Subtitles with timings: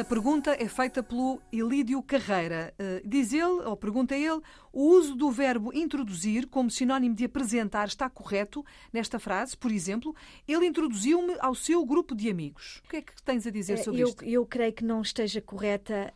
[0.00, 2.74] A pergunta é feita pelo Elídio Carreira.
[2.78, 4.40] Uh, diz ele, ou pergunta ele,
[4.72, 9.56] o uso do verbo introduzir como sinónimo de apresentar está correto nesta frase?
[9.56, 10.14] Por exemplo,
[10.46, 12.82] ele introduziu-me ao seu grupo de amigos.
[12.84, 14.24] O que é que tens a dizer sobre eu, isto?
[14.24, 16.12] Eu creio que não esteja correta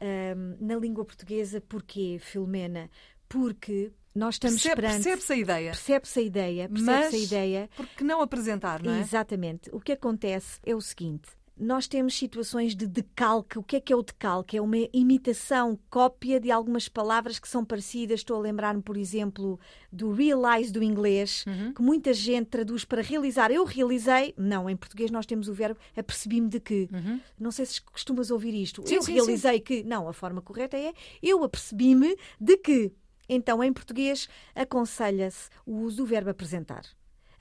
[0.61, 1.61] na língua portuguesa.
[1.61, 2.91] Porquê, Filomena?
[3.29, 5.03] Porque nós estamos Percebe, perante...
[5.03, 5.71] Percebe-se a ideia.
[5.71, 7.71] Percebe-se a ideia, percebe-se a ideia.
[7.77, 9.01] porque não apresentar, não é?
[9.01, 9.69] Exatamente.
[9.73, 11.29] O que acontece é o seguinte.
[11.57, 13.59] Nós temos situações de decalque.
[13.59, 14.57] O que é que é o decalque?
[14.57, 18.21] É uma imitação, cópia de algumas palavras que são parecidas.
[18.21, 19.59] Estou a lembrar-me, por exemplo,
[19.93, 21.73] do realize do inglês, uhum.
[21.73, 23.53] que muita gente traduz para realizar.
[23.53, 24.35] Eu realizei.
[24.37, 26.89] Não, em português nós temos o verbo apercebi-me de que.
[26.93, 27.21] Uhum.
[27.39, 28.83] Não sei se costumas ouvir isto.
[28.87, 29.63] Sim, eu sim, realizei sim.
[29.63, 29.85] que.
[29.85, 30.93] Não, a forma correta é
[31.23, 32.93] eu apercebi-me de que.
[33.29, 36.85] Então, em português, aconselha-se o uso do verbo apresentar.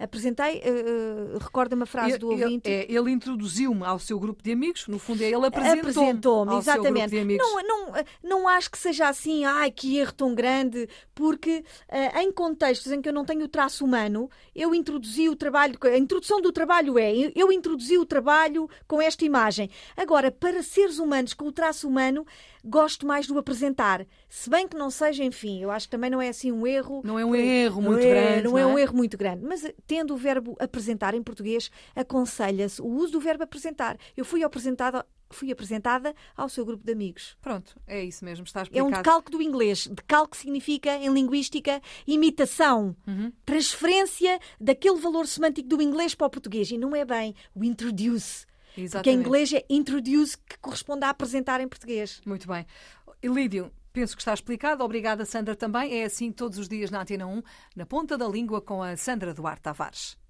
[0.03, 2.69] Apresentei, uh, recorda-me a frase do ouvinte.
[2.69, 6.49] Ele, é, ele introduziu-me ao seu grupo de amigos, no fundo é ele apresentou-me apresentou
[6.49, 6.83] ao exatamente.
[6.83, 7.47] seu grupo de amigos.
[7.47, 12.31] Não, não, não acho que seja assim, ai, que erro tão grande, porque uh, em
[12.31, 16.41] contextos em que eu não tenho o traço humano, eu introduzi o trabalho, a introdução
[16.41, 19.69] do trabalho é, eu introduzi o trabalho com esta imagem.
[19.95, 22.25] Agora, para seres humanos com o traço humano,
[22.63, 24.05] gosto mais do apresentar.
[24.29, 27.01] Se bem que não seja, enfim, eu acho que também não é assim um erro.
[27.03, 28.43] Não é um erro muito não é, grande.
[28.43, 29.43] Não, não é, é um erro muito grande.
[29.45, 29.63] Mas
[29.93, 33.95] tendo o verbo apresentar em português, aconselha-se o uso do verbo apresentar.
[34.17, 37.35] Eu fui apresentada fui apresentada ao seu grupo de amigos.
[37.41, 38.87] Pronto, é isso mesmo, está explicado.
[38.87, 39.87] É um decalque do inglês.
[39.87, 43.31] Decalque significa, em linguística, imitação, uhum.
[43.43, 46.69] transferência daquele valor semântico do inglês para o português.
[46.69, 48.45] E não é bem o introduce.
[48.77, 48.91] Exatamente.
[48.91, 52.21] Porque em inglês é introduce, que corresponde a apresentar em português.
[52.25, 52.65] Muito bem.
[53.21, 54.83] Elídio, penso que está explicado.
[54.83, 56.01] Obrigada, Sandra, também.
[56.01, 57.41] É assim todos os dias na Antena 1,
[57.75, 60.22] na ponta da língua, com a Sandra Duarte Tavares.